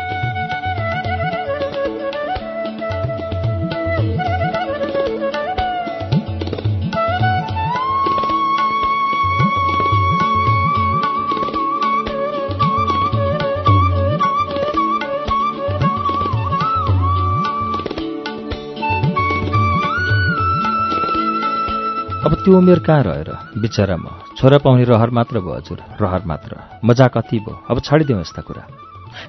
[22.25, 23.29] अब त्यो उमेर कहाँ रहेर?
[23.61, 28.19] बिचरा म। छोरा पाउने रहर मात्र भयो हजुर रहर मात्र। मजा कति भयो। अब छाडिदिउँ
[28.19, 28.63] यस्ता कुरा।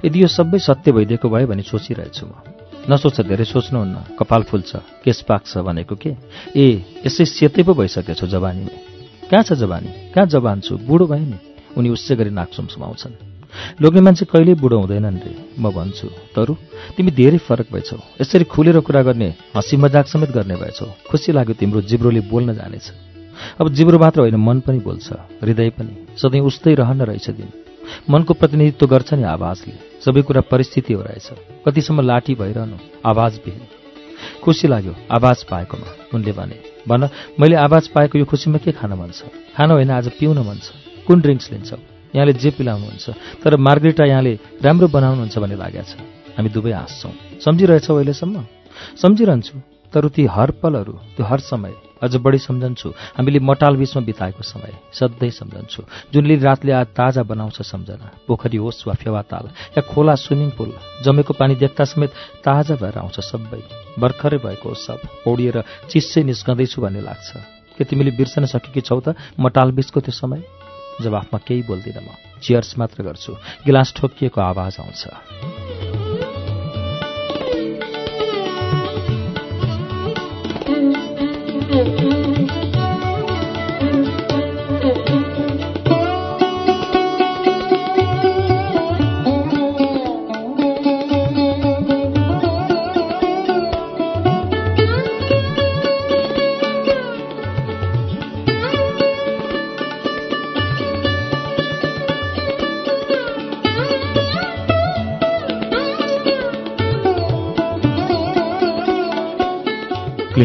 [0.05, 2.33] यदि यो सबै सत्य भइदिएको भयो भने सोचिरहेछु म।
[2.89, 6.17] नसोच धेरै सोच्नुहुन्न। कपाल फुल्छ। केस पाक्छ भनेको के?
[6.57, 6.67] ए
[7.05, 8.77] यसै सेतै पो भइसकेछौ जवानीमै।
[9.29, 10.17] कहाँ छ जवानी?
[10.17, 10.81] कहाँ जवान छु?
[10.81, 11.39] बुढो भए नि।
[11.77, 13.36] उनी उसै गरी नाकसुम सुमाउँछन्
[13.83, 16.55] लोग्ने मान्छे कहिल्यै बुढो हुँदैनन् रे म भन्छु। तरु
[16.97, 21.55] तिमी धेरै फरक भएछौ। यसरी खुलेर कुरा गर्ने हँसी मजाक समेत गर्ने भएछौ। खुसी लाग्यो
[21.55, 22.87] तिम्रो जिब्रोले बोल्न जानेछ।
[23.61, 27.49] अब जिब्रो मात्र होइन मन पनि बोल्छ हृदय पनि। सधैँ उस्तै रहन रहेछ दिन।
[28.11, 31.29] मनको प्रतिनिधित्व गर्छ नि आवाजले। सबै कुरा परिस्थिति हो रहेछ।
[31.67, 32.77] कतिसम्म लाठी भइरहनु?
[33.07, 33.61] आवाज बिहे
[34.43, 36.57] खुसी लाग्यो आवाज पाएकोमा। उनले भने
[36.89, 37.09] भन
[37.41, 39.23] मैले आवाज पाएको यो खुसीमा के खान मन छ?
[39.57, 40.73] खान होइन आज पिउन मन छ।
[41.07, 41.96] कुन ड्रिङ्क्स लिन्छौ?
[42.17, 43.07] यहाँले जे पिलाउनुहुन्छ।
[43.45, 44.33] तर मार्ग्रेटा यहाँले
[44.65, 45.95] राम्रो बनाउनुहुन्छ भन्ने लागेको छ।
[46.37, 47.13] हामी दुवै हाँस्छौँ
[47.45, 48.37] सम्झिरहेछौ अहिलेसम्म?
[48.97, 49.57] सम्झिरहन्छु।
[49.93, 54.73] तर ती हर पलहरू त्यो हर समय अझ बढी सम्झन्छु। हामीले मटाल बिचमा बिताएको समय
[54.93, 59.45] सधैँ सम्झन्छु। जुनले रातले आज ताजा बनाउँछ सम्झना। पोखरी होस् वा फेवाताल
[59.77, 60.73] या खोला स्विमिङ पुल
[61.05, 62.11] जमेको पानी देख्दा समेत
[62.45, 63.63] ताजा भएर आउँछ सबै।
[63.97, 65.57] भर्खरै भएको सब पौडिएर
[65.89, 67.31] चिस्सै निस्कँदैछु भन्ने लाग्छ।
[67.79, 70.41] के तिमीले बिर्सन सकेकी छौ त मटाल बिचको त्यो समय?
[71.03, 72.09] जवाफमा केही बोल्दिनँ म।
[72.43, 73.33] चियर्स मात्र गर्छु।
[73.67, 75.66] गिलास ठोकिएको आवाज आउँछ।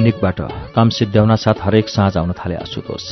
[0.01, 0.39] क्लिनिकबाट
[0.73, 3.03] काम सिद्ध्याउन साथ हरेक साँझ आउन थाले आशुतोष।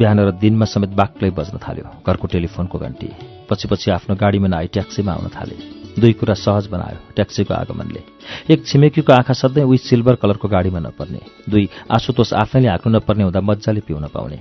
[0.00, 3.08] बिहान र दिनमा समेत बाक्लै बज्न थाल्यो। घरको टेलिफोनको घन्टी।
[3.44, 5.56] पछि पछि आफ्नो गाडीमा नआई ट्याक्सीमा आउन थाले।
[6.00, 8.00] दुई कुरा सहज बनायो ट्याक्सीको आगमनले।
[8.48, 11.20] एक छिमेकीको आँखा सधैँ उही सिल्भर कलरको गाडीमा नपर्ने।
[11.52, 14.40] दुई आशुतोष आफैले हाँक्नु नपर्ने हुँदा मजाले पिउन पाउने।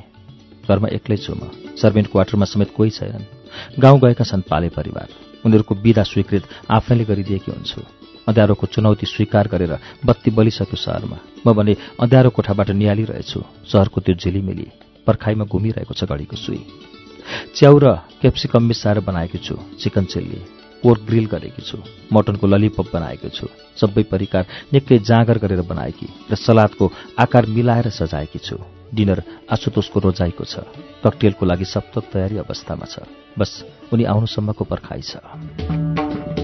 [0.64, 3.28] घरमा एक्लै छु म। सर्भेन्ट क्वार्टरमा समेत कोही छैनन्।
[3.84, 5.08] गाउँ गएका छन् पाले परिवार।
[5.44, 7.82] उनीहरूको विदा स्वीकृत आफैले गरिदिएकी हुन्छु।
[8.28, 9.74] अँध्यारोको चुनौती स्वीकार गरेर
[10.06, 11.18] बत्ती बलिसक्यो सहरमा।
[11.48, 13.40] म भने अँध्यारो कोठाबाट निहालिरहेछु।
[13.72, 14.68] सहरको त्यो झिलिमिली
[15.08, 16.62] पर्खाइमा घुमिरहेको छ घडीको सुई।
[17.56, 17.86] च्याउ र
[18.22, 20.40] क्याप्सिकम मिसाएर बनाएकी छु चिकन चिल्ली
[20.84, 21.78] पोर्क ग्रिल गरेकी छु
[22.14, 23.48] मटनको ललिपप बनाएकी छु
[23.80, 28.58] सबै परिकार निकै जाँगर गरेर बनाएकी र सलादको आकार मिलाएर सजाएकी छु।
[28.88, 29.20] डिनर
[29.52, 30.64] आशुतोषको रोजाइको छ।
[31.04, 33.04] ककटेलको लागि सप्तक तयारी अवस्थामा छ।
[33.36, 33.52] बस
[33.92, 36.37] उनी आउनुसम्मको पर्खाइ छ।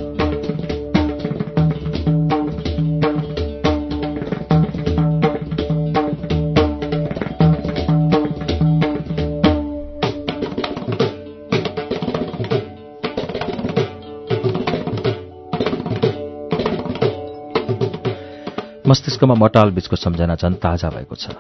[18.94, 21.34] मस्तिष्कमा मटाल बीचको सम्झना झन् ताजा भएको छ।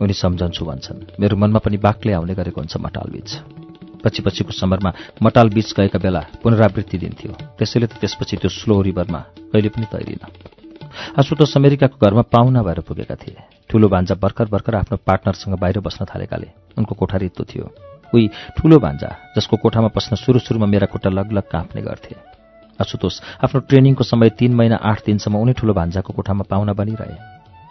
[0.00, 3.30] उनी सम्झन्छु भन्छन् मेरो मनमा पनि बाक्लै आउने गरेको हुन्छ मटाल बीच।
[4.00, 9.20] पछि पछिको समरमा मटाल बीच गएका बेला पुनरावृत्ति दिन्थ्यो त्यसैले त त्यसपछि त्यो स्लो रिभरमा
[9.52, 10.24] कहिले पनि तैरिन।
[11.20, 13.36] आशुतोष अमेरिकाको घरमा पाहुना भएर पुगेका थिए।
[13.68, 16.48] ठूलो भान्जा भर्खर भर्खर आफ्नो पार्टनरसँग बाहिर बस्न थालेकाले।
[16.80, 17.68] उनको कोठा रित्तो थियो।
[18.16, 22.16] उही ठूलो भान्जा जसको कोठामा पस्न सुरु सुरुमा मेरा खुट्टा लगलग काँप्ने गर्थे।
[22.80, 23.14] आशुतोष
[23.44, 27.16] आफ्नो ट्रेनिङको समय तीन महिना आठ दिनसम्म उनी ठूलो भान्जाको कोठामा पाहुना बनिरहे।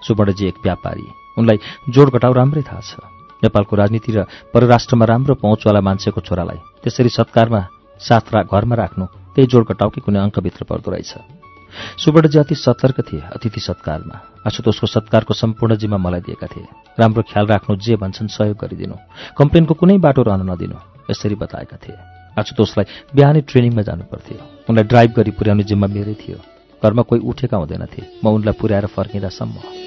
[0.08, 1.58] सुवर्णजी एक व्यापारी। उनलाई
[1.89, 2.99] जोड घटाउ राम्रै थाहा छ।
[3.43, 7.62] नेपालको राजनीति र परराष्ट्रमा राम्रो पहुँचवाला मान्छेको छोरालाई त्यसरी सत्कारमा
[7.99, 11.14] साथ रा घरमा राख्नु त्यही जोड घटाउकै कुनै अङ्कभित्र पर्दो रहेछ।
[11.99, 14.16] सुवर्णजी अति सतर्क थिए अतिथि सत्कारमा।
[14.47, 16.68] आशुतोषको सत्कारको सम्पूर्ण जिम्मा मलाई दिएका थिए।
[16.99, 18.95] राम्रो ख्याल राख्नु जे भन्छन् सहयोग गरिदिनु।
[19.38, 20.78] कम्प्लेनको कुनै बाटो रहन नदिनु
[21.12, 24.38] यसरी बताएका थिए। आशुतोषलाई बिहानै ट्रेनिङमा जानुपर्थ्यो।
[24.70, 26.38] उनलाई ड्राइभ गरी पुर्याउने जिम्मा मेरै थियो।
[26.84, 29.83] घरमा कोही उठेका हुँदैनथे म उनलाई पुर्याएर फर्किँदासम्म।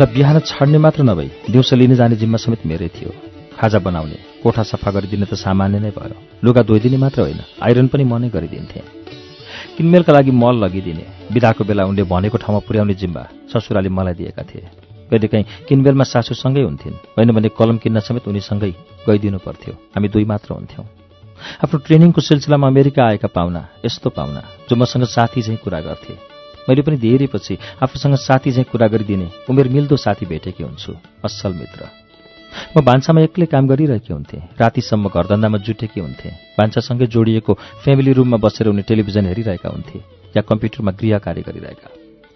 [0.00, 3.12] उनलाई बिहान छाड्ने मात्र नभई दिउँसो लिने जाने जिम्मा समेत मेरै थियो।
[3.52, 8.04] खाजा बनाउने कोठा सफा गरिदिने त सामान्य नै भयो। लुगा धोइदिने मात्र होइन आइरन पनि
[8.08, 8.80] म नै गरिदिन्थेँ।
[9.76, 13.22] किनमेलका लागि मल लगिदिने बिदाको बेला उनले भनेको ठाउँमा पुर्याउने जिम्मा
[13.52, 14.64] ससुराले मलाई दिएका थिए।
[15.12, 18.72] कहिलेकाहीँ किनबेलमा सासूसँगै हुन्थिन् होइन भने कलम किन्न समेत उनीसँगै
[19.04, 20.86] गइदिनु पर्थ्यो। हामी दुई मात्र हुन्थ्यौँ।
[21.60, 26.29] आफ्नो ट्रेनिङको सिलसिलामा अमेरिका आएका पाहुना यस्तो पाहुना जो मसँग साथी चाहिँ कुरा गर्थे।
[26.70, 30.92] मैले पनि धेरै पछि आफूसँग साथी चाहिँ कुरा गरिदिने उमेर मिल्दो साथी भेटेकी हुन्छु
[31.26, 31.90] असल मित्र।
[32.74, 37.52] म भान्सामा एक्लै काम गरिरहेकी हुन्थेँ। रातिसम्म घरधन्दामा जुटेकी हुन्थे। भान्सासँगै जोडिएको
[37.82, 39.98] फ्यामिली रुममा बसेर उनी टेलिभिजन हेरिरहेका हुन्थे
[40.34, 41.88] या कम्प्युटरमा गृह कार्य गरिरहेका।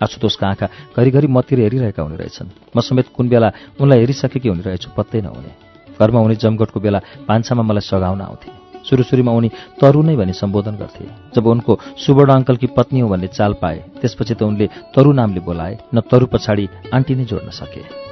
[0.03, 0.67] आशुतोषका आँखा
[0.99, 5.51] घरिघरि मतिर हेरिरहेका हुने रहेछन्। म समेत कुन बेला उनलाई हेरिसकेकी हुने रहेछु पत्तै नहुने।
[5.95, 9.49] घरमा हुने जमघटको बेला भान्सामा मलाई सघाउन आउँथे। सुरु सुरुमा उनी
[9.81, 11.05] तरु नै भनी सम्बोधन गर्थे।
[11.35, 11.73] जब उनको
[12.05, 16.27] सुवर्ण अङ्कलकी पत्नी हो भन्ने चाल पाए त्यसपछि त उनले तरु नामले बोलाए न तरु
[16.33, 18.04] पछाडि आन्टी नै जोड्न सके।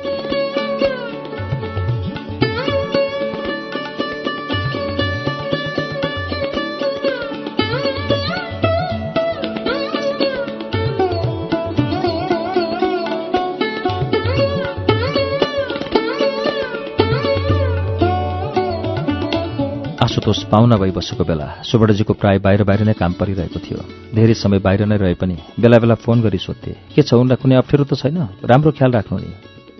[20.12, 23.80] आशुतोष पाहुना भई बसेको बेला सुवर्णजीको प्राय बाहिर बाहिर नै काम परिरहेको थियो।
[24.12, 27.40] धेरै समय बाहिर नै रहे पनि बेला बेला फोन गरी सोध्थे के छ उनलाई?
[27.40, 28.44] कुनै अप्ठ्यारो त छैन?
[28.44, 29.30] राम्रो ख्याल राख्नु नि।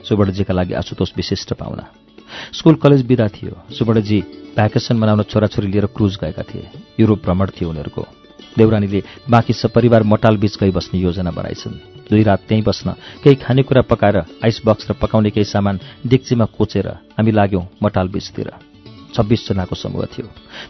[0.08, 1.84] सुवर्णजीका लागि आशुतोष विशिष्ट पाहुना
[2.56, 4.18] स्कुल कलेज बिदा थियो। सुवर्णजी
[4.56, 6.64] भ्याकेसन मनाउन छोराछोरी लिएर क्रुज गएका थिए।
[6.96, 8.02] युरोप भ्रमण थियो उनीहरूको।
[8.56, 13.84] देउरानीले बाँकी सपरिवार मटाल बीच गई बस्ने योजना बनाइछन्। दुई रात त्यहीँ बस्न केही खानेकुरा
[13.84, 16.88] पकाएर आइस बक्स र पकाउने केही सामान डेक्चीमा कोचेर
[17.20, 18.71] हामी लाग्यौं मटाल बीचतिर
[19.14, 20.26] छब्बिसजनाको समूह थियो।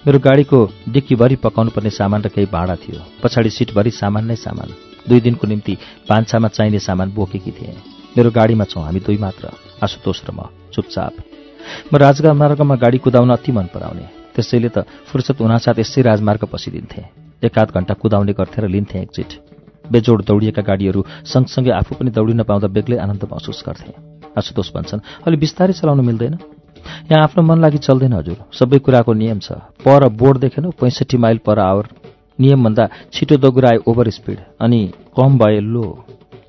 [0.07, 4.69] मेरो गाडीको डिक्कीभरि पकाउनुपर्ने सामान र केही भाँडा थियो। पछाडि सिटभरि सामान नै सामान।
[5.09, 5.75] दुई दिनको निम्ति
[6.09, 7.77] पान्छामा चाहिने सामान बोकेकी थिएँ।
[8.17, 9.51] मेरो गाडीमा छौँ हामी दुई मात्र
[9.83, 11.13] आशुतोष र म चुपचाप।
[11.93, 17.05] म राजमार्गमा गाडी कुदाउन अति मन पराउने। त्यसैले त फुर्सद हुनासाथ यसै राजमार्ग पसिदिन्थेँ।
[17.43, 19.31] एक आध घण्टा कुदाउने गर्थेँ र लिन्थेँ एकचिट
[19.91, 23.95] बेजोड दौडिएका गाडीहरू सँगसँगै आफू पनि दौडिन पाउँदा बेग्लै आनन्द महसुस गर्थेँ।
[24.39, 26.62] आशुतोष भन्छन् अलि बिस्तारै चलाउन मिल्दैन?
[27.11, 29.53] यहाँ आफ्नो मन लागि चल्दैन हजुर। सबै कुराको नियम छ।
[29.85, 31.87] पर बोर्ड देखेन पैँसठी माइल पर आवर।
[32.41, 34.81] नियमभन्दा छिटो दगुराए ओभर स्पिड अनि
[35.17, 35.85] कम भए लो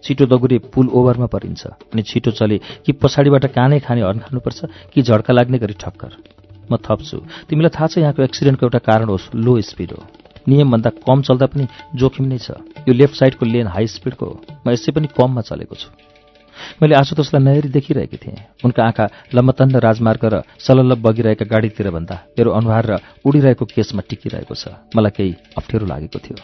[0.04, 4.60] छिटो दगुरे पुल ओभरमा परिन्छ अनि छिटो चले कि पछाडिबाट कानै खाने हर्न खानुपर्छ
[4.94, 6.12] कि झड्का लाग्ने गरी ठक्कर।
[6.72, 7.18] म थप्छु
[7.50, 10.04] तिमीलाई थाहा छ यहाँको एक्सिडेन्टको एउटा कारण होस् लो स्पिड हो।
[10.48, 14.72] नियमभन्दा कम चल्दा पनि जोखिम नै छ। यो लेफ्ट साइडको लेन हाई स्पिडको हो। म
[14.72, 15.88] यसै पनि कममा चलेको छु।
[16.82, 22.52] मैले आशुतोषलाई नहेरी देखिरहेकी थिएँ। उनका आँखा लम्बतन्द राजमार्ग र सलल्ल बगिरहेका गाडीतिर भन्दा मेरो
[22.52, 22.94] अनुहार र
[23.26, 26.38] उडिरहेको केसमा टिकिरहेको छ। मलाई केही अप्ठ्यारो लागेको थियो।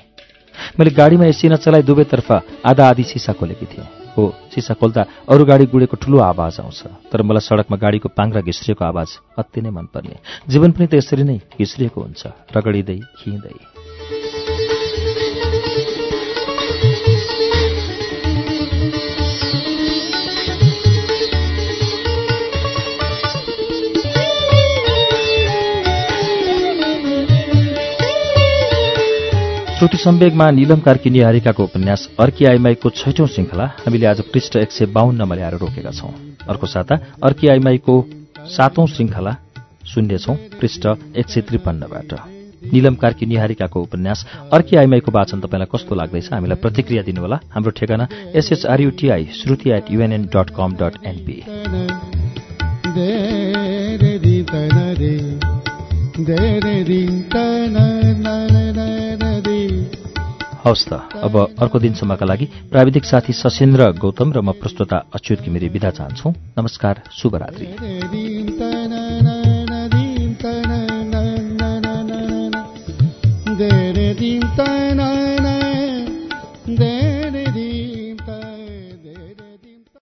[0.80, 2.30] मैले गाडीमा एसी नचलाई दुवैतर्फ
[2.66, 3.88] आधा आधी सिसा खोलेकी थिएँ।
[4.18, 8.84] हो सिसा खोल्दा अरू गाडी गुडेको ठुलो आवाज आउँछ। तर मलाई सडकमा गाडीको पाङ्रा घिस्रिएको
[8.84, 13.79] आवाज अति नै मनपर्ने। जीवन पनि त यसरी नै घिस्रिएको हुन्छ। रगडिँदै खिँदै।
[29.80, 34.86] श्रुति सम्वेगमा निलम कार्की निहारिकाको उपन्यास अर्की आइमाईको छैठौं श्रृङ्खला हामीले आज पृष्ठ एक सय
[34.86, 36.12] बाहन्नमा ल्याएर रोकेका छौं।
[36.50, 37.96] अर्को साता अर्की आइमाईको
[38.56, 39.32] सातौं श्रृङ्खला
[39.94, 40.84] सुन्नेछौ पृष्ठ
[41.16, 42.12] एक सय त्रिपन्नबाट।
[42.74, 48.08] निलम कार्की निहारिकाको उपन्यास अर्की आइमाईको वाचन तपाईँलाई कस्तो लाग्दैछ हामीलाई प्रतिक्रिया दिनुहोला। हाम्रो ठेगाना
[48.36, 51.38] S H R U T I Shruti at UNN dot com dot NP
[60.66, 60.94] हवस् त
[61.24, 66.30] अब अर्को दिनसम्मका लागि प्राविधिक साथी सशेन्द्र गौतम र म प्रस्तुता अच्युत घिमिरे विदा चाहन्छौ
[66.60, 67.68] नमस्कार शुभरात्रि